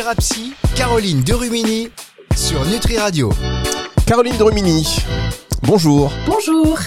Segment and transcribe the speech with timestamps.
[0.00, 1.90] Thérapie, Caroline Derumini
[2.34, 3.30] sur Nutri Radio.
[4.06, 4.96] Caroline Derumini,
[5.64, 6.10] bonjour.
[6.26, 6.78] Bonjour.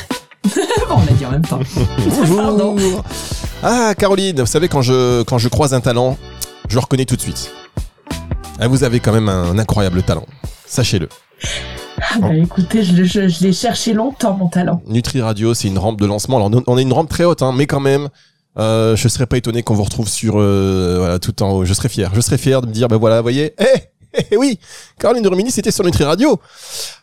[0.89, 1.59] on l'a dit en même temps.
[2.07, 3.03] Bonjour.
[3.61, 6.17] Ah, Caroline, vous savez, quand je, quand je croise un talent,
[6.69, 7.51] je le reconnais tout de suite.
[8.59, 10.25] Ah, vous avez quand même un incroyable talent.
[10.65, 11.07] Sachez-le.
[12.01, 14.81] Ah bah, écoutez, je, je- je l'ai cherché longtemps, mon talent.
[14.87, 16.37] Nutri Radio, c'est une rampe de lancement.
[16.37, 18.09] Alors, on- on est une rampe très haute, hein, mais quand même,
[18.57, 21.65] euh, je serais pas étonné qu'on vous retrouve sur, euh, voilà, tout en haut.
[21.65, 22.11] Je serais fier.
[22.13, 23.79] Je serais fier de me dire, ben voilà, voyez, eh,
[24.31, 24.59] eh oui,
[24.99, 26.39] Caroline de Rumini, c'était sur Nutri Radio.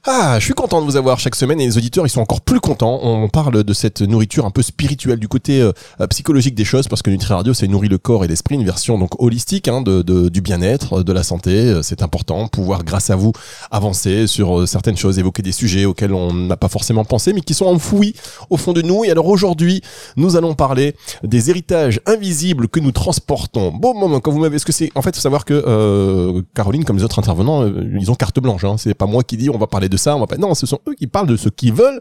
[0.07, 2.41] Ah, je suis content de vous avoir chaque semaine et les auditeurs, ils sont encore
[2.41, 3.01] plus contents.
[3.03, 5.73] On parle de cette nourriture un peu spirituelle du côté euh,
[6.09, 8.99] psychologique des choses parce que Nutri Radio, c'est nourrit le corps et l'esprit, une version
[8.99, 11.51] donc holistique hein, de, de- du bien-être, de la santé.
[11.51, 13.33] Euh, C'est important, pouvoir grâce à vous
[13.71, 17.41] avancer sur euh, certaines choses, évoquer des sujets auxquels on n'a pas forcément pensé, mais
[17.41, 18.15] qui sont enfouis
[18.51, 19.05] au fond de nous.
[19.05, 19.83] Et alors aujourd'hui,
[20.17, 23.73] nous allons parler des héritages invisibles que nous transportons.
[23.73, 26.85] Bon moment, quand vous m'avez, ce que c'est, en fait, faut savoir que euh, Caroline,
[26.85, 28.65] comme les autres intervenants, euh, ils ont carte blanche.
[28.65, 28.77] Hein.
[28.79, 30.37] C'est pas moi qui dis on va parler de ça, on va pas.
[30.37, 32.01] Non, ce sont eux qui parlent de ce qu'ils veulent.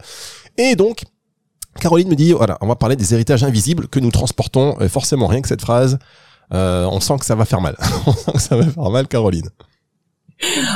[0.57, 1.03] Et donc.
[1.79, 4.77] Caroline me dit, voilà, on va parler des héritages invisibles que nous transportons.
[4.81, 5.99] Et forcément, rien que cette phrase,
[6.51, 7.77] euh, on sent que ça va faire mal.
[8.07, 9.49] on sent que ça va faire mal, Caroline.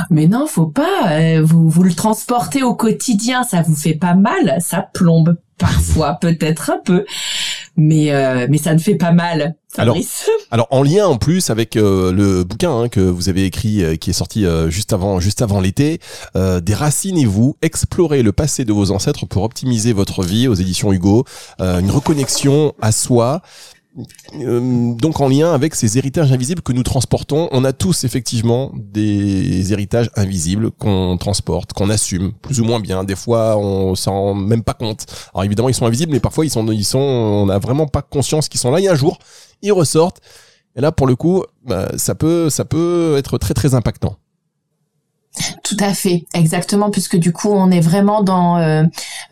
[0.09, 1.11] Mais non, faut pas.
[1.11, 4.57] euh, vous, vous le transportez au quotidien, ça vous fait pas mal.
[4.59, 7.05] Ça plombe parfois, peut-être un peu.
[7.75, 10.29] Mais, euh, mais ça ne fait pas mal, Fabrice.
[10.52, 13.95] Alors en lien en plus avec euh, le bouquin hein, que vous avez écrit, euh,
[13.95, 15.99] qui est sorti euh, juste avant, juste avant l'été,
[16.35, 20.47] euh, des racines et vous, explorer le passé de vos ancêtres pour optimiser votre vie
[20.47, 21.25] aux éditions Hugo,
[21.59, 23.41] euh, une reconnexion à soi.
[24.39, 28.72] Euh, donc en lien avec ces héritages invisibles que nous transportons, on a tous effectivement
[28.73, 33.03] des héritages invisibles qu'on transporte, qu'on assume plus ou moins bien.
[33.03, 35.05] Des fois, on s'en rend même pas compte.
[35.33, 38.02] Alors évidemment, ils sont invisibles, mais parfois ils sont, ils sont, on n'a vraiment pas
[38.02, 38.80] conscience qu'ils sont là.
[38.80, 39.19] Et un jour,
[39.61, 40.22] ils ressortent.
[40.75, 44.17] Et là, pour le coup, bah, ça peut, ça peut être très très impactant.
[45.63, 48.84] Tout à fait, exactement, puisque du coup, on est vraiment dans euh,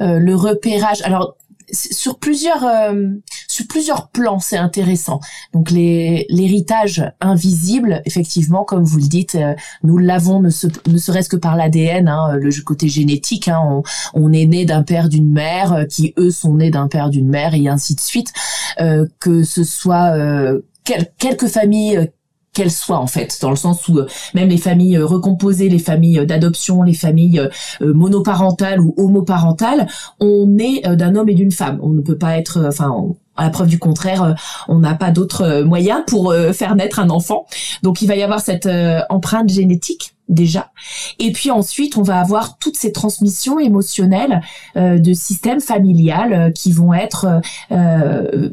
[0.01, 1.01] euh, le repérage.
[1.03, 1.35] Alors,
[1.71, 3.07] sur plusieurs, euh,
[3.47, 5.19] sur plusieurs plans, c'est intéressant.
[5.53, 11.29] Donc, l'héritage invisible, effectivement, comme vous le dites, euh, nous l'avons ne, se- ne serait-ce
[11.29, 13.47] que par l'ADN, hein, le côté génétique.
[13.47, 13.83] Hein, on,
[14.13, 17.27] on est né d'un père, d'une mère, euh, qui eux sont nés d'un père, d'une
[17.29, 18.33] mère, et ainsi de suite.
[18.79, 22.09] Euh, que ce soit euh, quel- quelques familles
[22.53, 25.79] qu'elles soient en fait, dans le sens où euh, même les familles euh, recomposées, les
[25.79, 27.41] familles euh, d'adoption, les familles
[27.81, 29.87] monoparentales ou homoparentales,
[30.19, 31.79] on est d'un homme et d'une femme.
[31.81, 32.93] On ne peut pas être, enfin,
[33.35, 34.35] à la preuve du contraire,
[34.67, 37.45] on n'a pas d'autres moyens pour faire naître un enfant.
[37.83, 38.69] Donc il va y avoir cette
[39.09, 40.71] empreinte génétique déjà.
[41.19, 44.41] Et puis ensuite, on va avoir toutes ces transmissions émotionnelles
[44.77, 47.39] euh, de système familial euh, qui vont être, euh,
[47.71, 48.49] euh,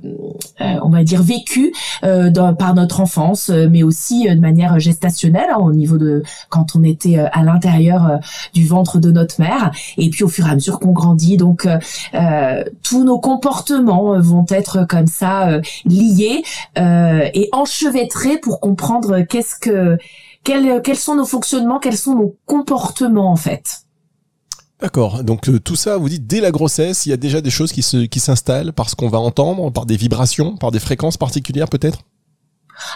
[0.60, 1.72] euh, on va dire, vécues
[2.04, 6.74] euh, dans- par notre enfance, mais aussi de manière gestationnelle, hein, au niveau de quand
[6.74, 8.18] on était à l'intérieur
[8.52, 11.36] du ventre de notre mère, et puis au fur et à mesure qu'on grandit.
[11.36, 11.66] Donc,
[12.82, 16.42] tous nos comportements vont être comme ça liés
[16.76, 19.98] et enchevêtrés pour comprendre qu'est-ce que
[20.44, 23.64] quels, quels sont nos fonctionnements, quels sont nos comportements en fait?
[24.80, 25.24] D'accord.
[25.24, 27.72] Donc euh, tout ça, vous dites dès la grossesse, il y a déjà des choses
[27.72, 31.68] qui se, qui s'installent parce qu'on va entendre, par des vibrations, par des fréquences particulières
[31.68, 32.02] peut-être?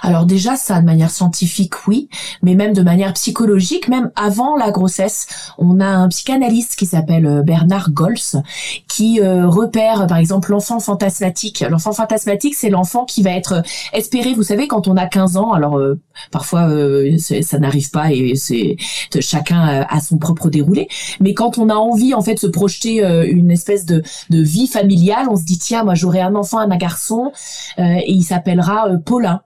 [0.03, 2.09] Alors déjà, ça de manière scientifique, oui,
[2.43, 5.27] mais même de manière psychologique, même avant la grossesse,
[5.59, 8.43] on a un psychanalyste qui s'appelle euh, Bernard Gols
[8.89, 11.65] qui euh, repère, par exemple, l'enfant fantasmatique.
[11.69, 13.63] L'enfant fantasmatique, c'est l'enfant qui va être euh,
[13.93, 16.01] espéré, vous savez, quand on a 15 ans, alors euh,
[16.31, 18.77] parfois euh, ça n'arrive pas et c'est
[19.21, 20.89] chacun euh, a son propre déroulé,
[21.21, 24.67] mais quand on a envie en fait de se projeter une espèce de, de vie
[24.67, 27.33] familiale, on se dit tiens, moi j'aurai un enfant, un garçon,
[27.79, 29.43] et il s'appellera Paulin.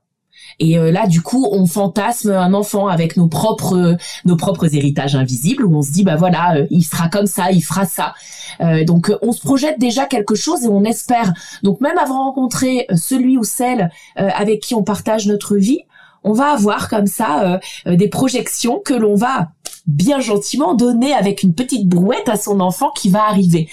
[0.58, 5.14] Et euh, là, du coup, on fantasme un enfant avec nos propres nos propres héritages
[5.14, 8.14] invisibles, où on se dit bah voilà, euh, il sera comme ça, il fera ça.
[8.60, 11.32] Euh, donc, euh, on se projette déjà quelque chose et on espère.
[11.62, 15.80] Donc, même avant de rencontrer celui ou celle avec qui on partage notre vie,
[16.26, 19.50] on va avoir comme ça euh, des projections que l'on va
[19.86, 23.68] bien gentiment donner avec une petite brouette à son enfant qui va arriver.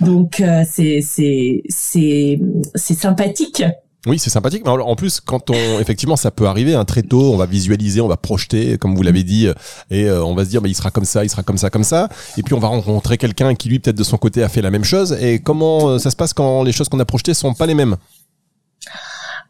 [0.00, 3.64] Donc, euh, c'est c'est c'est sympathique.
[4.06, 4.62] Oui, c'est sympathique.
[4.64, 8.00] Mais en plus, quand on, effectivement, ça peut arriver hein, très tôt, on va visualiser,
[8.00, 9.54] on va projeter, comme vous l'avez dit, euh,
[9.90, 11.68] et euh, on va se dire, bah, il sera comme ça, il sera comme ça,
[11.68, 12.08] comme ça.
[12.38, 14.70] Et puis, on va rencontrer quelqu'un qui, lui, peut-être de son côté, a fait la
[14.70, 15.18] même chose.
[15.20, 17.74] Et comment euh, ça se passe quand les choses qu'on a projetées sont pas les
[17.74, 17.96] mêmes?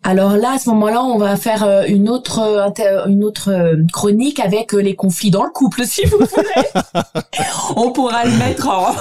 [0.02, 2.40] Alors là, à ce moment-là, on va faire une autre
[3.06, 6.94] une autre chronique avec les conflits dans le couple, si vous voulez.
[7.76, 8.94] on pourra le mettre en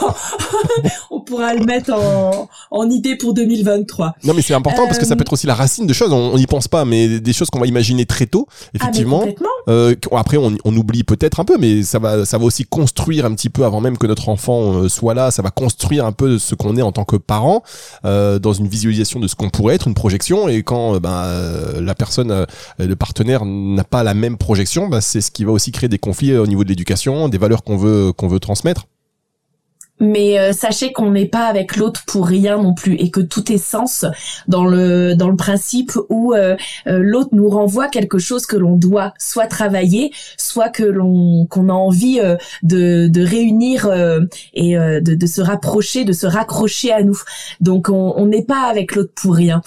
[1.29, 4.15] pourra le mettre en, en idée pour 2023.
[4.23, 6.11] Non, mais c'est important parce que ça peut être aussi la racine de choses.
[6.11, 9.23] On n'y pense pas, mais des choses qu'on va imaginer très tôt, ah, effectivement.
[9.67, 13.25] Ah, après, on, on oublie peut-être un peu, mais ça va ça va aussi construire
[13.25, 15.31] un petit peu avant même que notre enfant soit là.
[15.31, 17.63] Ça va construire un peu ce qu'on est en tant que parent
[18.03, 20.49] dans une visualisation de ce qu'on pourrait être, une projection.
[20.49, 22.45] Et quand euh, euh, la personne, euh,
[22.79, 25.99] le partenaire n'a pas la même projection, ben, c'est ce qui va aussi créer des
[25.99, 28.85] conflits au niveau de l'éducation, des valeurs qu'on veut qu'on veut transmettre
[29.99, 33.51] mais euh, sachez qu'on n'est pas avec l'autre pour rien non plus et que tout
[33.51, 34.05] est sens
[34.47, 36.55] dans le dans le principe où euh,
[36.87, 41.69] euh, l'autre nous renvoie quelque chose que l'on doit soit travailler, soit que l'on qu'on
[41.69, 42.19] a envie
[42.63, 43.89] de de réunir
[44.53, 47.19] et de, de se rapprocher, de se raccrocher à nous.
[47.59, 49.61] Donc on n'est pas avec l'autre pour rien.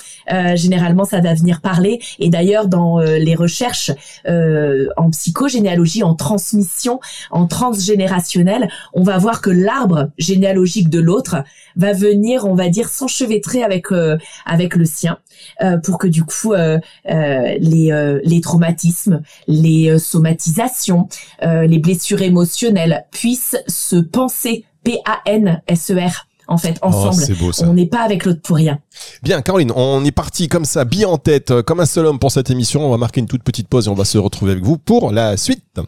[0.54, 3.90] généralement ça va venir parler et d'ailleurs dans les recherches
[4.26, 7.00] en psychogénéalogie, en transmission,
[7.30, 11.36] en transgénérationnel, on va voir que l'arbre généalogique de l'autre
[11.76, 14.16] va venir, on va dire, s'enchevêtrer avec euh,
[14.46, 15.18] avec le sien
[15.62, 21.08] euh, pour que du coup euh, les les traumatismes, les somatisations,
[21.42, 26.86] les blessures émotionnelles puissent se penser P A N S E R en fait, oh,
[26.86, 27.22] ensemble.
[27.62, 28.78] on n'est pas avec l'autre pour rien.
[29.22, 32.32] Bien, Caroline, on est parti comme ça, bien en tête, comme un seul homme pour
[32.32, 32.84] cette émission.
[32.84, 35.12] On va marquer une toute petite pause et on va se retrouver avec vous pour
[35.12, 35.80] la suite.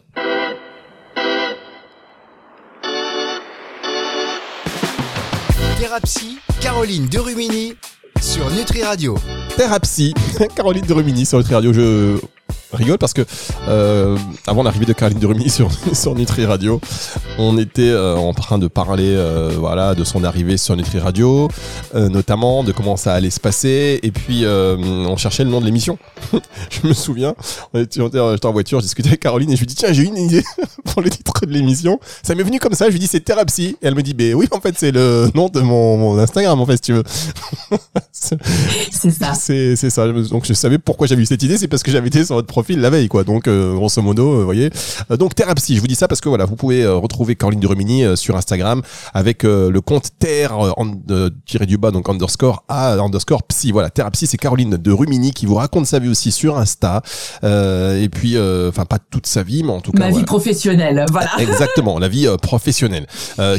[5.95, 7.73] Thérapie, Caroline Derumini
[8.19, 9.15] sur Nutri Radio.
[9.55, 10.13] Thérapie,
[10.55, 11.71] Caroline Derumini sur Nutri Radio.
[11.71, 12.17] Je
[12.75, 13.23] rigole parce que
[13.67, 14.17] euh,
[14.47, 16.79] avant l'arrivée de Caroline Durumi sur, sur Nutri Radio,
[17.37, 21.49] on était euh, en train de parler euh, voilà, de son arrivée sur Nutri Radio,
[21.93, 25.97] notamment de comment ça allait se passer, et puis on cherchait le nom de l'émission.
[26.69, 27.35] je me souviens,
[27.73, 30.03] on était, j'étais en voiture, je discutais avec Caroline et je lui dis tiens j'ai
[30.03, 30.43] une idée
[30.85, 31.99] pour le titre de l'émission.
[32.23, 34.33] Ça m'est venu comme ça, je lui dis c'est Thérapie, et elle me dit ben
[34.35, 37.03] oui en fait c'est le nom de mon, mon Instagram en fait si tu veux.
[38.11, 39.33] c'est ça.
[39.33, 40.07] C'est ça.
[40.07, 42.47] Donc je savais pourquoi j'avais eu cette idée, c'est parce que j'avais été sur votre
[42.47, 43.23] profil la veille, quoi.
[43.23, 44.71] Donc, euh, grosso modo, euh, vous voyez.
[45.11, 47.67] Euh, donc, Thérapie, je vous dis ça parce que voilà, vous pouvez retrouver Caroline de
[47.67, 48.81] Rumini sur Instagram
[49.13, 50.55] avec le compte terre
[51.45, 53.71] tiré du bas, donc underscore a underscore psy.
[53.71, 57.01] Voilà, Thérapie, c'est Caroline de Rumini qui vous raconte sa vie aussi sur Insta.
[57.43, 58.37] et puis,
[58.67, 60.09] enfin, pas toute sa vie, mais en tout cas.
[60.09, 61.31] Ma vie professionnelle, voilà.
[61.39, 63.07] Exactement, la vie professionnelle,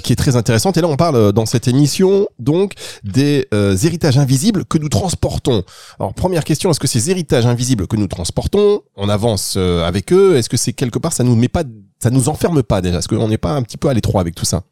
[0.02, 0.76] qui est très intéressante.
[0.76, 2.72] Et là, on parle dans cette émission, donc,
[3.04, 5.62] des héritages invisibles que nous transportons.
[5.98, 10.12] Alors, première question, est-ce que ces héritages invisibles que nous transportons, on avance euh, avec
[10.12, 10.36] eux.
[10.36, 11.62] Est-ce que c'est quelque part ça nous met pas,
[12.02, 12.98] ça nous enferme pas déjà?
[12.98, 14.62] Est-ce qu'on n'est pas un petit peu à l'étroit avec tout ça?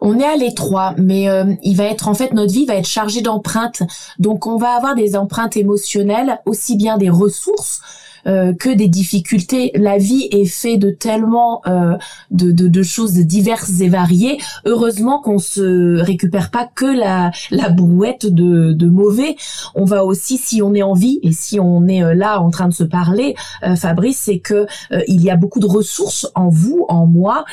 [0.00, 2.86] On est à l'étroit, mais euh, il va être en fait notre vie va être
[2.86, 3.82] chargée d'empreintes.
[4.18, 7.80] Donc on va avoir des empreintes émotionnelles, aussi bien des ressources
[8.26, 9.70] euh, que des difficultés.
[9.74, 11.96] La vie est faite de tellement euh,
[12.30, 14.38] de, de, de, choses diverses et variées.
[14.64, 19.36] Heureusement qu'on se récupère pas que la, la brouette de, de mauvais.
[19.74, 22.50] On va aussi, si on est en vie et si on est euh, là en
[22.50, 23.34] train de se parler,
[23.76, 24.66] Fabrice, c'est que
[25.08, 27.44] il y a beaucoup de ressources en vous, en moi,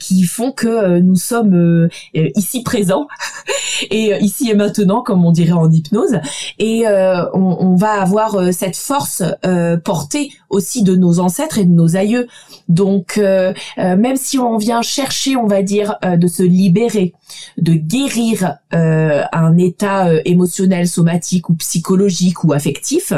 [0.00, 3.06] qui font que nous sommes ici présents
[3.90, 6.18] et ici et maintenant, comme on dirait en hypnose,
[6.58, 9.22] et on, on, va avoir cette force
[9.84, 12.28] portée aussi de nos ancêtres et de nos aïeux.
[12.68, 17.12] Donc, euh, euh, même si on vient chercher, on va dire, euh, de se libérer,
[17.58, 23.12] de guérir un état émotionnel, somatique ou psychologique ou affectif,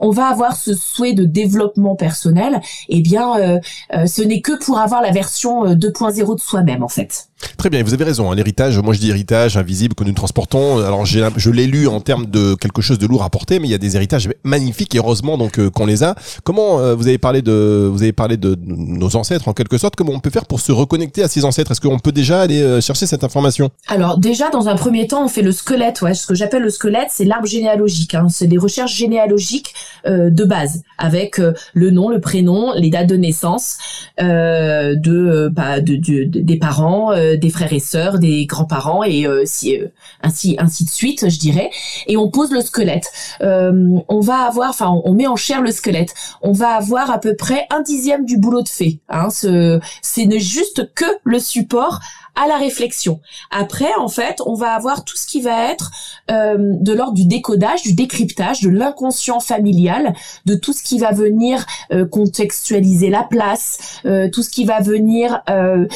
[0.00, 2.60] on va avoir ce souhait de développement personnel.
[2.88, 3.60] Eh bien,
[3.92, 7.28] ce n'est que pour avoir la version 2.0 de soi-même, en fait.
[7.56, 8.30] Très bien, vous avez raison.
[8.30, 10.78] Hein, l'héritage, moi je dis héritage invisible que nous transportons.
[10.78, 13.70] Alors je l'ai lu en termes de quelque chose de lourd à porter, mais il
[13.70, 16.14] y a des héritages magnifiques et heureusement donc euh, qu'on les a.
[16.42, 19.96] Comment euh, vous avez parlé de vous avez parlé de, nos ancêtres en quelque sorte.
[19.96, 21.72] Comment on peut faire pour se reconnecter à ces ancêtres?
[21.72, 23.53] Est-ce qu'on peut déjà aller euh, chercher cette information?
[23.88, 26.02] Alors déjà dans un premier temps, on fait le squelette.
[26.02, 28.14] Ouais, ce que j'appelle le squelette, c'est l'arbre généalogique.
[28.14, 28.28] Hein.
[28.30, 29.74] C'est des recherches généalogiques
[30.06, 31.40] de base avec
[31.72, 33.78] le nom, le prénom, les dates de naissance
[34.18, 39.88] de, bah, de, des parents des frères et sœurs, des grands-parents et euh, si, euh,
[40.22, 41.70] ainsi ainsi de suite, je dirais.
[42.06, 43.10] Et on pose le squelette.
[43.40, 46.14] Euh, on va avoir, enfin, on, met en chair le squelette.
[46.42, 48.98] On va avoir à peu près un dixième du boulot de fait.
[49.08, 52.00] Hein, ce, c'est juste que le support
[52.34, 53.20] à la réflexion.
[53.50, 55.90] Après, en fait, on va avoir tout ce qui va être
[56.30, 60.14] euh, de l'ordre du décodage, du décryptage, de l'inconscient familial,
[60.46, 64.80] de tout ce qui va venir euh, contextualiser la place, euh, tout ce qui va
[64.80, 65.42] venir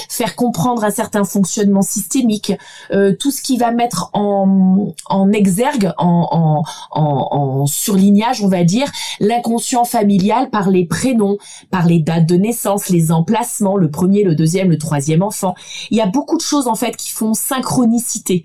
[0.09, 2.53] faire comprendre un certain fonctionnement systémique,
[3.19, 8.91] tout ce qui va mettre en, en exergue, en, en, en surlignage, on va dire,
[9.21, 11.39] l'inconscient familial par les prénoms,
[11.71, 15.55] par les dates de naissance, les emplacements, le premier, le deuxième, le troisième enfant.
[15.91, 18.45] Il y a beaucoup de choses en fait qui font synchronicité.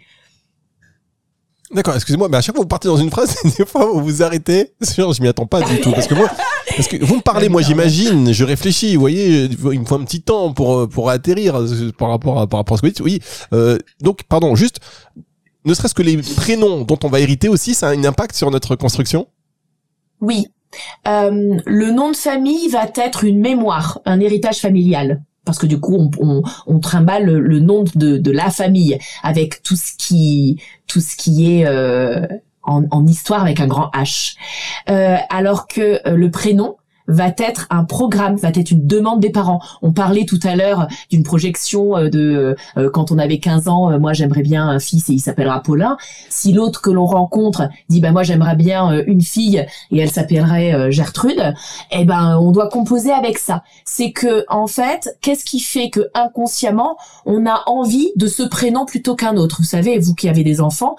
[1.74, 4.04] D'accord, excusez-moi, mais à chaque fois que vous partez dans une phrase, des fois vous
[4.04, 4.74] vous arrêtez.
[4.82, 6.30] Je m'y attends pas du tout, parce que moi,
[6.76, 10.04] parce que vous me parlez, moi j'imagine, je réfléchis, vous voyez, il me faut un
[10.04, 11.60] petit temps pour pour atterrir
[11.98, 13.02] par rapport à par rapport à ce que vous dites.
[13.02, 13.20] Oui,
[13.54, 14.80] euh, donc pardon, juste,
[15.66, 18.52] ne serait-ce que les prénoms dont on va hériter aussi, ça a un impact sur
[18.52, 19.28] notre construction?
[20.22, 20.48] Oui,
[21.08, 25.80] euh, le nom de famille va être une mémoire, un héritage familial parce que du
[25.80, 30.62] coup on, on, on trimballe le, nom de, de, la famille avec tout ce qui
[30.88, 32.26] tout ce qui est euh,
[32.64, 34.36] en, en, histoire avec un grand H.
[34.90, 39.30] Euh, alors que euh, le prénom va être un programme, va être une demande des
[39.30, 39.62] parents.
[39.82, 43.92] On parlait tout à l'heure d'une projection euh, de euh, quand on avait 15 ans,
[43.92, 45.98] euh, moi j'aimerais bien un fils et il s'appellera Paulin.
[46.30, 50.92] Si l'autre que l'on rencontre dit bah moi j'aimerais bien une fille et elle s'appellerait
[50.92, 51.54] Gertrude,
[51.92, 53.64] eh ben on doit composer avec ça.
[53.86, 58.86] C'est que en fait, qu'est-ce qui fait que inconsciemment on a envie de ce prénom
[58.86, 59.58] plutôt qu'un autre?
[59.60, 60.96] Vous savez, vous qui avez des enfants,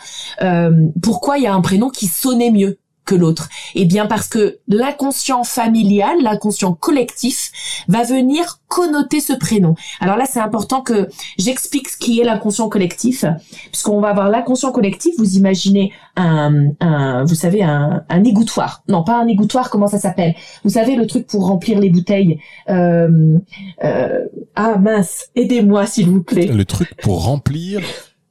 [1.02, 2.78] pourquoi il y a un prénom qui sonnait mieux?
[3.04, 7.52] Que l'autre Eh bien parce que l'inconscient familial, l'inconscient collectif
[7.88, 9.74] va venir connoter ce prénom.
[10.00, 11.08] Alors là, c'est important que
[11.38, 13.24] j'explique ce qui est l'inconscient collectif,
[13.70, 18.82] puisqu'on va avoir l'inconscient collectif, vous imaginez un, un vous savez, un, un égouttoir.
[18.88, 20.34] Non, pas un égouttoir, comment ça s'appelle?
[20.64, 22.40] Vous savez, le truc pour remplir les bouteilles.
[22.68, 23.38] Euh,
[23.84, 24.24] euh,
[24.56, 26.46] ah mince, aidez-moi s'il vous plaît.
[26.46, 27.80] Le truc pour remplir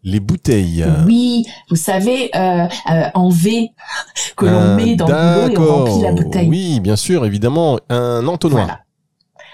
[0.03, 0.86] les bouteilles.
[1.05, 3.69] Oui, vous savez, euh, euh, en V,
[4.36, 6.50] que l'on ah, met dans l'eau et on remplit la bouteille.
[6.50, 8.79] Oui, bien sûr, évidemment, un entonnoir.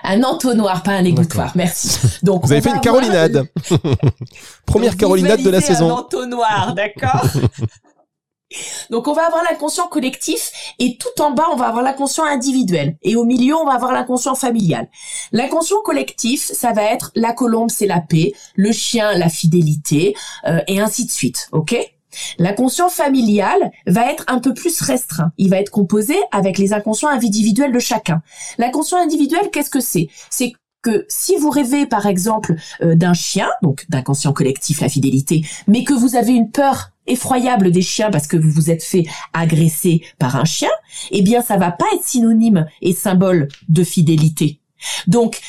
[0.04, 1.52] Un entonnoir, pas un égouttoir.
[1.56, 2.00] Merci.
[2.24, 3.46] Donc vous avez fait une carolinade.
[4.66, 5.90] Première carolinade de la saison.
[5.90, 7.26] Un entonnoir, d'accord.
[8.90, 12.98] Donc on va avoir l'inconscient collectif et tout en bas on va avoir l'inconscient individuel
[13.04, 14.90] et au milieu on va avoir l'inconscient familial.
[15.32, 20.16] L'inconscient collectif ça va être la colombe c'est la paix, le chien la fidélité
[20.48, 21.76] euh, et ainsi de suite, ok?
[22.40, 25.32] L'inconscient familial va être un peu plus restreint.
[25.38, 28.22] Il va être composé avec les inconscients individuels de chacun.
[28.58, 30.08] L'inconscient individuel, qu'est-ce que c'est?
[30.30, 35.46] C'est que si vous rêvez par exemple euh, d'un chien, donc d'inconscient collectif, la fidélité,
[35.68, 39.06] mais que vous avez une peur effroyable des chiens parce que vous vous êtes fait
[39.34, 40.70] agresser par un chien,
[41.12, 44.62] eh bien ça va pas être synonyme et symbole de fidélité.
[45.08, 45.40] Donc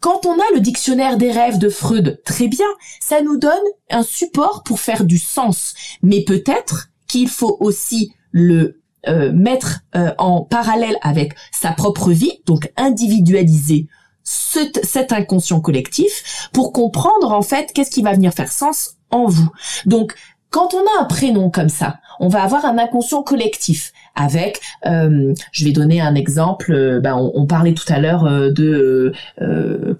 [0.00, 2.66] quand on a le dictionnaire des rêves de Freud, très bien,
[3.00, 3.52] ça nous donne
[3.88, 5.74] un support pour faire du sens.
[6.02, 12.42] Mais peut-être qu'il faut aussi le euh, mettre euh, en parallèle avec sa propre vie,
[12.46, 13.86] donc individualiser
[14.24, 19.50] cet inconscient collectif pour comprendre en fait qu'est-ce qui va venir faire sens en vous.
[19.86, 20.14] Donc
[20.52, 25.34] quand on a un prénom comme ça, on va avoir un inconscient collectif avec, euh,
[25.52, 29.12] je vais donner un exemple, euh, ben, on, parlait tout à l'heure euh, de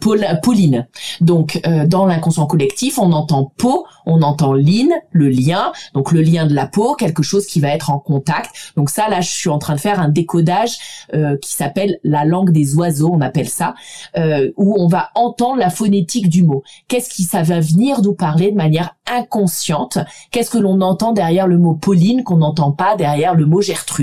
[0.01, 0.87] Paul, Pauline.
[1.21, 6.47] Donc dans l'inconscient collectif, on entend peau, on entend line, le lien, donc le lien
[6.47, 8.51] de la peau, quelque chose qui va être en contact.
[8.77, 10.79] Donc ça, là, je suis en train de faire un décodage
[11.41, 13.75] qui s'appelle la langue des oiseaux, on appelle ça,
[14.57, 16.63] où on va entendre la phonétique du mot.
[16.89, 19.99] Qu'est-ce qui ça va venir nous parler de manière inconsciente?
[20.31, 24.02] Qu'est-ce que l'on entend derrière le mot Pauline qu'on n'entend pas derrière le mot Gertrude,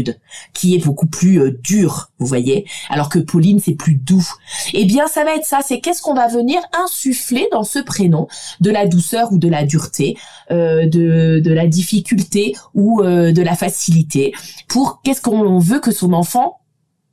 [0.53, 4.27] qui est beaucoup plus euh, dur, vous voyez, alors que Pauline c'est plus doux.
[4.73, 8.27] Eh bien, ça va être ça, c'est qu'est-ce qu'on va venir insuffler dans ce prénom,
[8.59, 10.17] de la douceur ou de la dureté,
[10.51, 14.33] euh, de, la difficulté ou euh, de la facilité,
[14.67, 16.61] pour qu'est-ce qu'on veut que son enfant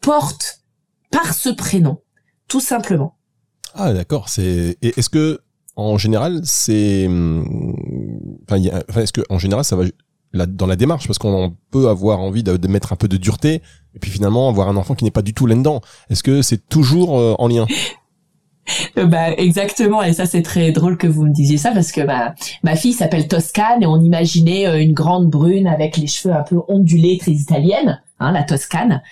[0.00, 0.60] porte
[1.10, 1.98] par ce prénom,
[2.48, 3.16] tout simplement.
[3.74, 5.40] Ah d'accord, c'est est-ce que
[5.76, 7.76] en général, c'est, hum,
[8.48, 8.56] enfin,
[9.00, 9.84] est-ce que en général, ça va
[10.44, 13.62] dans la démarche parce qu'on peut avoir envie de, mettre un peu de dureté
[13.94, 15.80] et puis finalement avoir un enfant qui n'est pas du tout là-dedans.
[16.10, 17.66] Est-ce que c'est toujours euh, en lien?
[18.98, 22.00] Euh, bah exactement et ça c'est très drôle que vous me disiez ça parce que
[22.00, 26.34] bah, ma fille s'appelle Toscane et on imaginait euh, une grande brune avec les cheveux
[26.34, 29.02] un peu ondulés très italienne hein, la Toscane,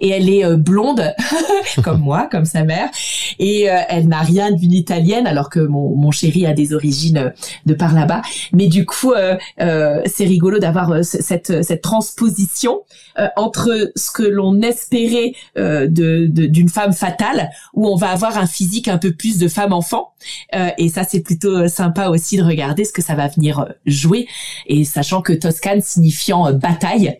[0.00, 1.14] et elle est euh, blonde
[1.82, 2.88] comme moi, comme sa mère,
[3.38, 7.18] et euh, elle n'a rien d'une italienne alors que mon, mon chéri a des origines
[7.18, 7.30] euh,
[7.66, 8.22] de par là-bas.
[8.52, 9.12] Mais du coup,
[9.58, 12.82] c'est rigolo d'avoir cette, cette transposition
[13.36, 18.88] entre ce que l'on espérait de d'une femme fatale, où on va avoir un physique
[18.88, 20.12] un peu plus de femme-enfant,
[20.78, 24.26] et ça c'est plutôt sympa aussi de regarder ce que ça va venir jouer,
[24.66, 27.18] et sachant que Toscane signifiant bataille,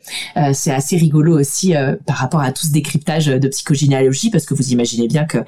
[0.52, 4.54] c'est assez rigolo aussi euh, par rapport à tout ce décryptage de psychogénéalogie, parce que
[4.54, 5.38] vous imaginez bien que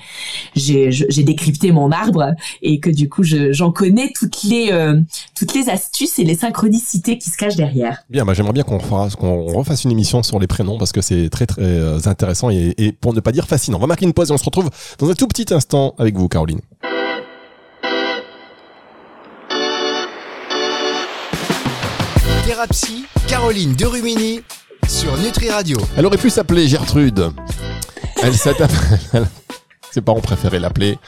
[0.55, 5.01] j'ai décrypté mon arbre et que du coup j'en connais toutes les euh,
[5.37, 8.05] toutes les astuces et les synchronicités qui se cachent derrière.
[8.11, 11.01] Bien, bah, j'aimerais bien qu'on refasse, qu'on refasse une émission sur les prénoms parce que
[11.01, 13.79] c'est très très euh, intéressant et, et pour ne pas dire fascinant.
[13.79, 16.17] On va marquer une pause et on se retrouve dans un tout petit instant avec
[16.17, 16.61] vous, Caroline.
[22.47, 24.43] Thérapie, Caroline Derumini
[24.89, 25.79] sur Nutri Radio.
[25.97, 27.31] Elle aurait pu s'appeler Gertrude.
[28.23, 28.69] Elle s'appelle.
[29.95, 30.99] Ses parents préféraient l'appeler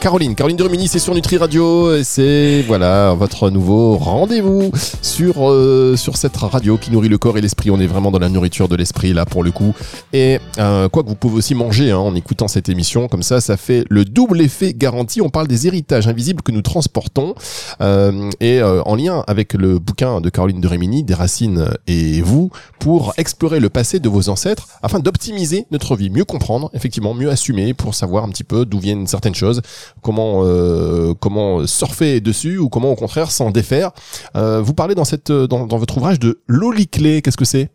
[0.00, 0.36] Caroline.
[0.36, 2.04] Caroline Durmini, c'est sur Nutri Radio.
[2.04, 4.70] C'est voilà votre nouveau rendez-vous
[5.02, 7.72] sur euh, sur cette radio qui nourrit le corps et l'esprit.
[7.72, 9.74] On est vraiment dans la nourriture de l'esprit là pour le coup.
[10.12, 13.40] Et euh, quoi que vous pouvez aussi manger hein, en écoutant cette émission, comme ça,
[13.40, 15.20] ça fait le double effet garanti.
[15.20, 17.34] On parle des héritages invisibles que nous transportons
[17.80, 23.14] euh, et en lien avec le bouquin de Caroline Durmini, des racines et vous, pour
[23.16, 27.74] explorer le passé de vos ancêtres afin d'optimiser notre vie, mieux comprendre, effectivement, mieux assumer
[27.74, 29.62] pour savoir petit peu d'où viennent certaines choses
[30.02, 33.92] comment euh, comment surfer dessus ou comment au contraire s'en défaire.
[34.36, 37.22] Euh, vous parlez dans votre ouvrage de l'oliclé.
[37.22, 37.70] Qu'est-ce que c'est?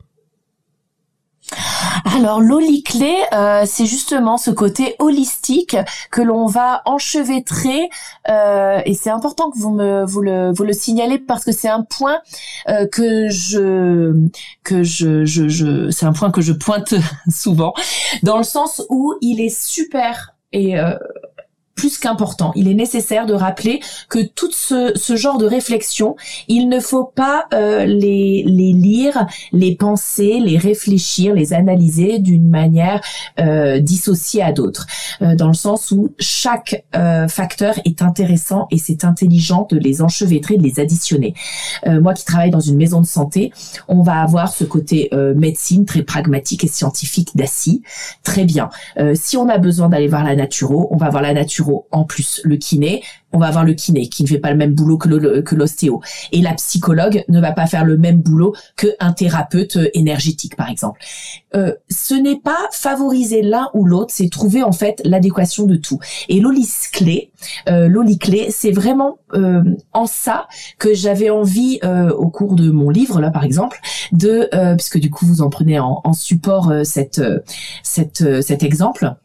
[2.06, 5.76] Alors l'oliclé, euh, c'est justement ce côté holistique
[6.10, 7.90] que l'on va enchevêtrer,
[8.28, 12.20] et c'est important que vous me le signalez parce que c'est un point
[12.92, 14.30] que je
[15.92, 16.96] c'est un point que je pointe
[17.30, 17.74] souvent
[18.24, 20.98] dans le sens où il est super et euh,
[21.76, 22.52] plus qu'important.
[22.56, 26.16] Il est nécessaire de rappeler que tout ce, ce genre de réflexion,
[26.48, 32.48] il ne faut pas euh, les, les lire, les penser, les réfléchir, les analyser d'une
[32.48, 33.02] manière
[33.40, 34.86] euh, dissociée à d'autres,
[35.22, 40.02] euh, dans le sens où chaque euh, facteur est intéressant et c'est intelligent de les
[40.02, 41.34] enchevêtrer, de les additionner.
[41.88, 43.52] Euh, moi qui travaille dans une maison de santé,
[43.88, 47.82] on va avoir ce côté médecine très pragmatique et scientifique d'assis.
[48.24, 48.70] Très bien.
[49.14, 52.42] si on a besoin d'aller voir la naturo, on va voir la naturo en plus
[52.44, 53.04] le kiné,
[53.34, 56.02] on va avoir le kiné qui ne fait pas le même boulot que l'ostéo.
[56.32, 60.70] Et la psychologue ne va pas faire le même boulot qu'un thérapeute euh, énergétique, par
[60.70, 61.00] exemple.
[61.56, 66.00] Euh, ce n'est pas favoriser l'un ou l'autre, c'est trouver en fait l'adéquation de tout.
[66.30, 67.32] Et l'olis clé,
[67.70, 67.90] euh,
[68.20, 73.32] clé, c'est vraiment euh, en ça que j'avais envie au cours de mon livre là,
[73.32, 73.80] par exemple,
[74.12, 77.22] de puisque du coup vous en prenez en, en support cette,
[77.82, 79.16] cette, cet exemple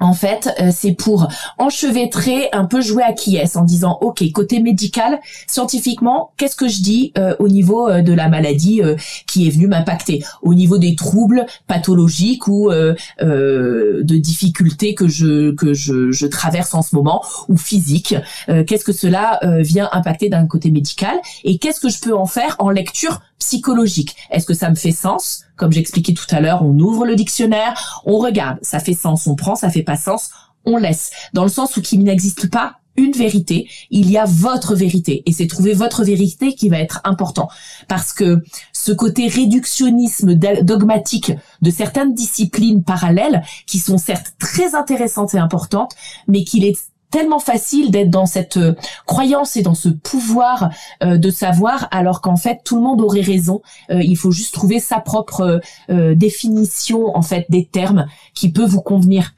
[0.00, 4.22] en fait, euh, c'est pour enchevêtrer, un peu jouer à qui est en disant, ok,
[4.32, 8.80] côté médical, scientifiquement, qu'est-ce que je dis euh, au niveau euh, de la maladie
[9.26, 15.74] qui est venue m'impacter, au niveau des troubles pathologiques ou de difficultés que je que
[15.74, 18.14] je, je, traverse en ce moment ou physiques,
[18.46, 21.16] qu'est-ce que cela vient impacter d'un côté médical?
[21.44, 24.16] Et qu'est-ce que je peux en faire en lecture psychologique.
[24.30, 25.44] Est-ce que ça me fait sens?
[25.56, 29.34] Comme j'expliquais tout à l'heure, on ouvre le dictionnaire, on regarde, ça fait sens, on
[29.34, 30.30] prend, ça fait pas sens,
[30.64, 31.10] on laisse.
[31.32, 35.32] Dans le sens où qu'il n'existe pas une vérité, il y a votre vérité et
[35.32, 37.48] c'est trouver votre vérité qui va être important
[37.86, 45.34] parce que ce côté réductionnisme dogmatique de certaines disciplines parallèles qui sont certes très intéressantes
[45.34, 45.94] et importantes
[46.26, 46.76] mais qu'il est
[47.10, 48.74] tellement facile d'être dans cette euh,
[49.06, 50.70] croyance et dans ce pouvoir
[51.02, 53.62] euh, de savoir alors qu'en fait tout le monde aurait raison.
[53.90, 58.80] Euh, il faut juste trouver sa propre définition en fait des termes qui peut vous
[58.80, 59.34] convenir.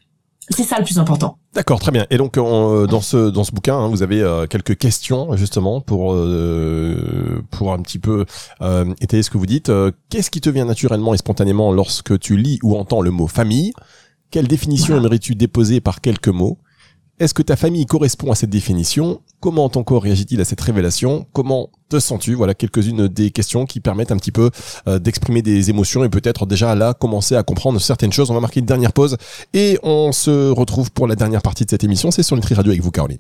[0.49, 1.39] C'est ça le plus important.
[1.55, 2.07] D'accord, très bien.
[2.11, 6.17] Et donc dans ce dans ce bouquin, hein, vous avez quelques questions justement pour
[7.51, 8.25] pour un petit peu
[9.01, 9.71] étayer ce que vous dites.
[10.09, 13.73] Qu'est-ce qui te vient naturellement et spontanément lorsque tu lis ou entends le mot famille?
[14.31, 16.59] Quelle définition aimerais-tu déposer par quelques mots?
[17.21, 19.21] Est-ce que ta famille correspond à cette définition?
[19.41, 21.27] Comment ton corps réagit-il à cette révélation?
[21.35, 22.35] Comment te sens-tu?
[22.35, 24.51] Voilà quelques-unes des questions qui permettent un petit peu
[24.89, 28.31] euh, d'exprimer des émotions et peut-être déjà là commencer à comprendre certaines choses.
[28.31, 29.19] On va marquer une dernière pause
[29.53, 32.11] et on se retrouve pour la dernière partie de cette émission.
[32.11, 33.19] C'est sur Nutri Radio avec vous, Caroline.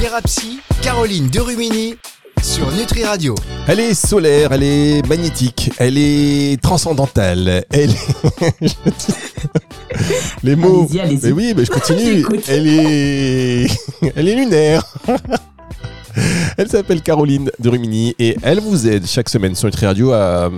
[0.00, 1.94] Thérapie, Caroline Derumini
[2.48, 3.34] sur Nutri Radio.
[3.66, 8.76] Elle est solaire, elle est magnétique, elle est transcendantale, elle est...
[10.42, 10.86] Les mots...
[10.88, 11.26] Allez-y, allez-y.
[11.26, 12.24] Mais oui, mais je continue.
[12.48, 13.66] elle est...
[14.16, 14.82] elle est lunaire.
[16.56, 20.50] Elle s'appelle Caroline de Rumini et elle vous aide chaque semaine sur Nutri Radio à,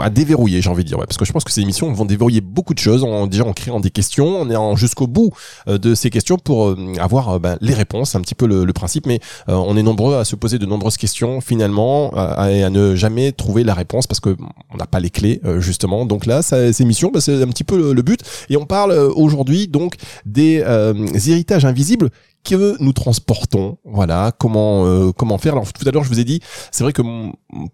[0.00, 2.40] à déverrouiller, j'ai envie de dire, parce que je pense que ces émissions vont déverrouiller
[2.40, 5.30] beaucoup de choses, en, déjà en créant des questions, en allant jusqu'au bout
[5.68, 8.64] euh, de ces questions pour euh, avoir euh, ben, les réponses, un petit peu le,
[8.64, 12.12] le principe, mais on est nombreux à se poser de nombreuses questions finalement
[12.48, 14.36] et à, ne jamais trouver la réponse parce que
[14.72, 16.06] on n'a pas les clés justement.
[16.06, 18.66] Donc là, ça, ces émissions, ben, c'est un petit peu le, le, but et on
[18.66, 20.64] parle aujourd'hui donc des
[21.26, 22.10] héritages invisibles
[22.46, 23.78] que nous transportons.
[23.84, 25.54] Voilà, comment euh, comment faire.
[25.54, 27.02] Alors tout à l'heure, je vous ai dit, c'est vrai que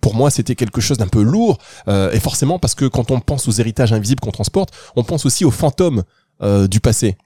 [0.01, 1.59] pour moi, c'était quelque chose d'un peu lourd,
[1.89, 5.27] euh, et forcément parce que quand on pense aux héritages invisibles qu'on transporte, on pense
[5.27, 6.03] aussi aux fantômes
[6.43, 7.17] euh, du passé.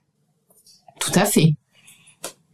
[0.99, 1.53] Tout à fait.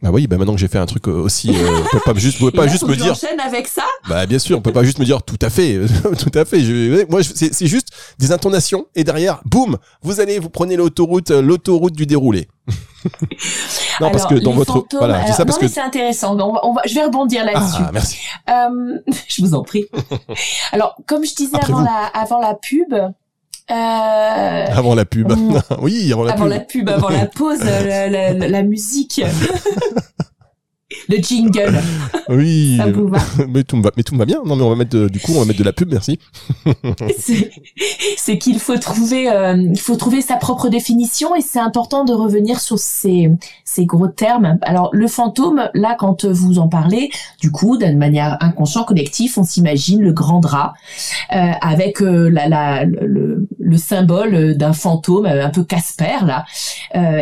[0.02, 2.44] Bah oui, bah maintenant que j'ai fait un truc aussi, on peut pas juste, on
[2.44, 3.16] peut pas juste me dire.
[3.42, 3.84] avec ça.
[4.06, 5.80] Bah bien sûr, on peut pas juste me dire tout à fait,
[6.18, 6.60] tout à fait.
[6.60, 11.94] Je, moi, c'est juste des intonations et derrière, boum, vous allez, vous prenez l'autoroute, l'autoroute
[11.94, 12.48] du déroulé.
[14.00, 16.36] non, parce que dans votre voilà, ça parce que c'est intéressant.
[16.38, 17.82] On va, je vais rebondir là-dessus.
[17.86, 18.18] Ah, merci.
[18.48, 19.84] Euh, je vous en prie.
[20.72, 22.92] Alors, comme je disais avant la avant la pub.
[22.92, 23.04] Euh,
[23.70, 25.32] avant la pub.
[25.80, 26.52] oui, avant la avant pub.
[26.52, 29.22] la pub, avant la pause, la, la, la musique.
[31.08, 31.80] le jingle.
[32.28, 32.76] Oui.
[32.78, 33.18] Ça vous va.
[33.48, 34.40] Mais tout me va, mais tout me va bien.
[34.44, 36.18] Non, mais on va mettre du coup, on va mettre de la pub, merci.
[38.16, 42.12] c'est qu'il faut trouver, euh, il faut trouver sa propre définition et c'est important de
[42.12, 43.30] revenir sur ces,
[43.64, 44.58] ces gros termes.
[44.62, 47.10] Alors, le fantôme, là, quand vous en parlez,
[47.40, 50.74] du coup, d'une manière inconsciente, collective, on s'imagine le grand drap
[51.32, 56.44] euh, avec euh, la, la, le, le symbole d'un fantôme, un peu Casper là.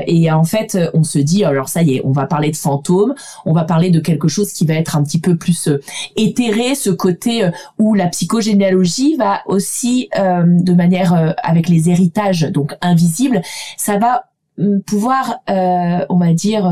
[0.06, 3.14] et en fait, on se dit, alors ça y est, on va parler de fantôme,
[3.44, 5.80] on va parler de quelque chose qui va être un petit peu plus euh,
[6.16, 12.42] éthéré, ce côté euh, où la psychogénéalogie va aussi, euh, de manière avec les héritages
[12.42, 13.42] donc invisibles,
[13.76, 14.24] ça va
[14.58, 16.70] hum, pouvoir, on va dire,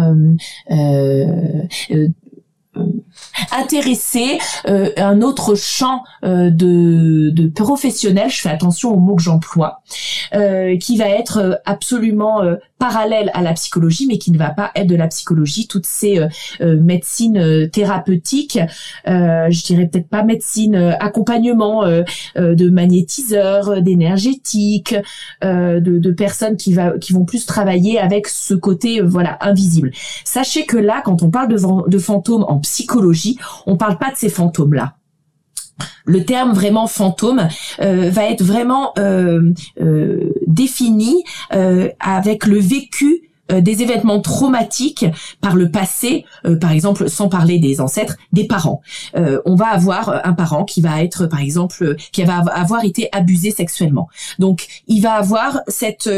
[3.52, 9.22] intéresser euh, un autre champ euh, de, de professionnels, je fais attention aux mots que
[9.22, 9.82] j'emploie,
[10.34, 12.42] euh, qui va être absolument
[12.78, 15.66] parallèle à la psychologie, mais qui ne va pas être de la psychologie.
[15.66, 16.20] Toutes ces
[16.60, 18.58] médecines thérapeutiques,
[19.04, 21.84] je dirais peut-être pas médecine, accompagnement
[22.36, 24.96] de magnétiseurs, d'énergétiques,
[25.42, 29.90] de, de, personnes qui, va, qui vont plus travailler avec ce côté voilà invisible.
[30.24, 33.09] Sachez que là, quand on parle de fantômes en psychologie,
[33.66, 34.94] on parle pas de ces fantômes-là.
[36.04, 37.48] Le terme vraiment fantôme
[37.80, 41.24] euh, va être vraiment euh, euh, défini
[42.00, 45.06] avec le vécu des événements traumatiques
[45.40, 46.24] par le passé,
[46.60, 48.80] par exemple, sans parler des ancêtres, des parents.
[49.14, 53.50] on va avoir un parent qui va être, par exemple, qui va avoir été abusé
[53.50, 54.08] sexuellement.
[54.38, 56.08] Donc, il va avoir cette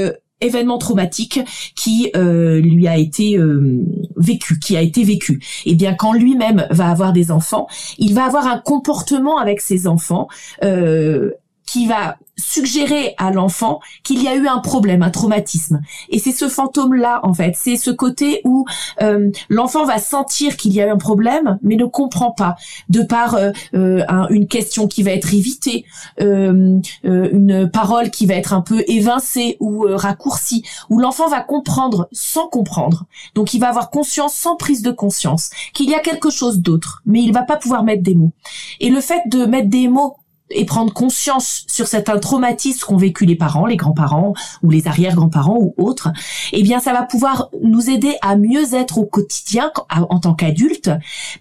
[0.44, 1.40] événement traumatique
[1.76, 3.80] qui euh, lui a été euh,
[4.16, 5.40] vécu, qui a été vécu.
[5.64, 7.66] Et eh bien quand lui-même va avoir des enfants,
[7.98, 10.28] il va avoir un comportement avec ses enfants
[10.64, 11.30] euh,
[11.66, 15.80] qui va suggérer à l'enfant qu'il y a eu un problème, un traumatisme.
[16.08, 17.54] Et c'est ce fantôme-là, en fait.
[17.56, 18.64] C'est ce côté où
[19.00, 22.56] euh, l'enfant va sentir qu'il y a eu un problème, mais ne comprend pas,
[22.88, 25.84] de par euh, euh, une question qui va être évitée,
[26.18, 32.48] une parole qui va être un peu évincée ou raccourcie, où l'enfant va comprendre sans
[32.48, 33.06] comprendre.
[33.34, 37.02] Donc il va avoir conscience sans prise de conscience qu'il y a quelque chose d'autre,
[37.06, 38.32] mais il va pas pouvoir mettre des mots.
[38.80, 40.16] Et le fait de mettre des mots
[40.54, 45.58] et prendre conscience sur certains traumatismes qu'ont vécu les parents, les grands-parents ou les arrière-grands-parents
[45.58, 46.10] ou autres,
[46.52, 50.90] eh bien ça va pouvoir nous aider à mieux être au quotidien en tant qu'adulte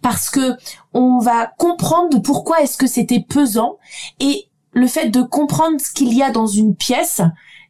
[0.01, 0.53] parce que
[0.93, 3.77] on va comprendre pourquoi est-ce que c'était pesant
[4.19, 7.21] et le fait de comprendre ce qu'il y a dans une pièce,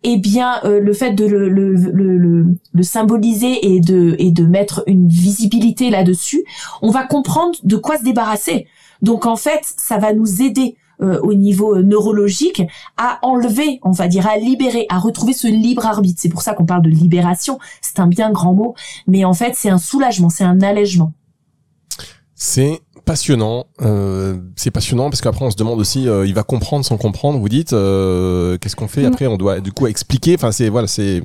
[0.03, 4.45] eh bien euh, le fait de le, le, le, le, symboliser et de, et de
[4.45, 6.43] mettre une visibilité là-dessus,
[6.81, 8.67] on va comprendre de quoi se débarrasser.
[9.01, 12.61] Donc en fait, ça va nous aider euh, au niveau euh, neurologique
[12.95, 16.19] à enlever, on va dire, à libérer, à retrouver ce libre arbitre.
[16.21, 17.57] C'est pour ça qu'on parle de libération.
[17.81, 18.75] C'est un bien grand mot,
[19.07, 21.13] mais en fait, c'est un soulagement, c'est un allègement.
[22.35, 23.65] C'est passionnant.
[23.81, 27.39] Euh, c'est passionnant parce qu'après on se demande aussi, il va comprendre sans comprendre.
[27.39, 29.05] Vous dites, qu'est-ce qu'on fait mm.
[29.05, 29.25] après?
[29.25, 30.35] On doit du coup expliquer.
[30.35, 31.23] Enfin, c'est voilà, c'est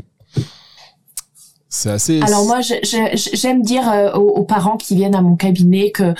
[1.68, 2.22] c'est assez.
[2.22, 6.14] Alors moi, j'aime dire aux, aux, parents qui viennent à mon cabinet que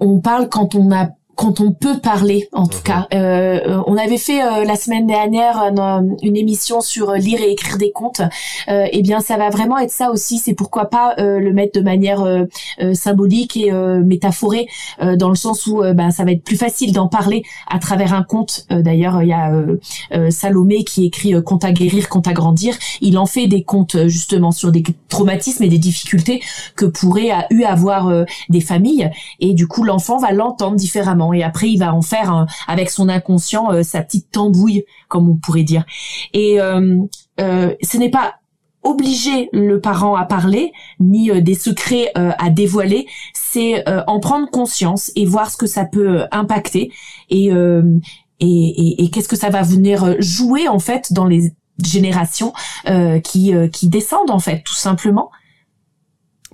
[0.00, 2.82] on parle quand on a quand on peut parler, en tout Mhm.
[2.82, 3.06] cas.
[3.14, 7.78] Euh, on avait fait euh, la semaine dernière une, une émission sur lire et écrire
[7.78, 8.22] des contes.
[8.68, 10.38] Euh, eh bien, ça va vraiment être ça aussi.
[10.38, 12.44] C'est pourquoi pas euh, le mettre de manière euh,
[12.82, 14.66] euh, symbolique et euh, métaphorée,
[15.00, 17.78] euh, dans le sens où euh, ben, ça va être plus facile d'en parler à
[17.78, 18.66] travers un conte.
[18.72, 19.78] Euh, D'ailleurs, il y a euh,
[20.14, 22.74] euh, Salomé qui écrit euh, Conte à guérir, conte à grandir.
[23.00, 26.42] Il en fait des contes euh, justement sur des traumatismes et des difficultés
[26.74, 29.08] que pourraient eu avoir euh, des familles.
[29.38, 31.27] Et du coup, l'enfant va l'entendre différemment.
[31.32, 35.36] Et après, il va en faire avec son inconscient euh, sa petite tambouille, comme on
[35.36, 35.84] pourrait dire.
[36.32, 36.98] Et euh,
[37.40, 38.34] euh, ce n'est pas
[38.82, 44.48] obliger le parent à parler, ni euh, des secrets euh, à dévoiler, c'est en prendre
[44.50, 46.92] conscience et voir ce que ça peut impacter
[47.30, 47.52] et, et,
[48.40, 52.52] et, et qu'est-ce que ça va venir jouer en fait dans les générations
[53.24, 55.30] qui, qui descendent en fait tout simplement.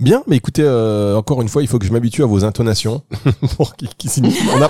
[0.01, 3.03] Bien, mais écoutez, euh, encore une fois, il faut que je m'habitue à vos intonations.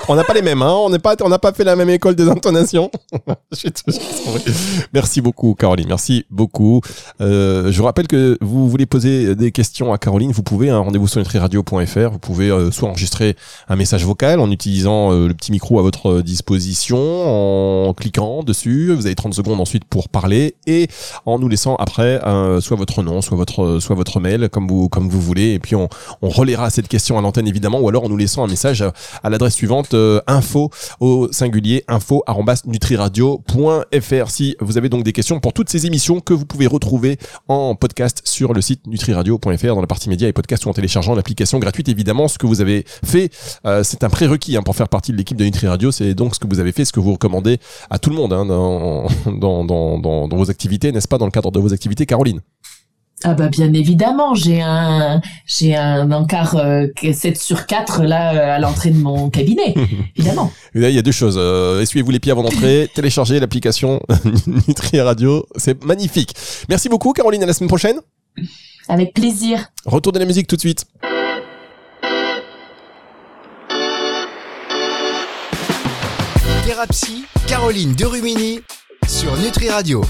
[0.09, 0.75] On n'a pas les mêmes, hein.
[0.75, 2.91] On n'est pas, on n'a pas fait la même école des intonations.
[4.93, 5.89] Merci beaucoup, Caroline.
[5.89, 6.81] Merci beaucoup.
[7.21, 10.71] Euh, je vous rappelle que vous voulez poser des questions à Caroline, vous pouvez.
[10.71, 12.11] Un rendez-vous sur nutriradio.fr.
[12.11, 13.37] Vous pouvez euh, soit enregistrer
[13.69, 18.93] un message vocal en utilisant euh, le petit micro à votre disposition, en cliquant dessus.
[18.95, 20.89] Vous avez 30 secondes ensuite pour parler et
[21.27, 24.89] en nous laissant après euh, soit votre nom, soit votre soit votre mail, comme vous
[24.89, 25.53] comme vous voulez.
[25.53, 25.89] Et puis on,
[26.23, 28.83] on relaiera cette question à l'antenne évidemment, ou alors en nous laissant un message
[29.23, 32.25] à, l'adresse suivante euh, info au singulier info
[32.67, 34.31] nutriradio.fr.
[34.31, 37.75] Si vous avez donc des questions pour toutes ces émissions que vous pouvez retrouver en
[37.75, 41.59] podcast sur le site nutriradio.fr dans la partie médias et podcasts ou en téléchargeant l'application
[41.59, 42.29] gratuite évidemment.
[42.29, 43.31] Ce que vous avez fait,
[43.67, 45.91] euh, c'est un prérequis hein, pour faire partie de l'équipe de Nutri Radio.
[45.91, 47.59] C'est donc ce que vous avez fait, ce que vous recommandez
[47.91, 51.31] à tout le monde hein, dans, dans, dans, dans vos activités, n'est-ce pas, dans le
[51.31, 52.41] cadre de vos activités, Caroline?
[53.23, 58.57] Ah bah bien évidemment, j'ai un j'ai un encart euh, 7 sur 4 là euh,
[58.57, 59.75] à l'entrée de mon cabinet,
[60.17, 60.53] évidemment.
[60.75, 61.37] Là, il y a deux choses.
[61.39, 64.01] Euh, Essuyez-vous les pieds avant d'entrer, téléchargez l'application
[64.69, 65.47] Nutri Radio.
[65.57, 66.35] C'est magnifique.
[66.69, 67.43] Merci beaucoup, Caroline.
[67.43, 67.97] À la semaine prochaine.
[68.89, 69.69] Avec plaisir.
[69.87, 70.85] Retour de la musique tout de suite.
[76.67, 78.61] Thérapie, Caroline Derumini
[79.07, 80.03] sur Nutri Radio.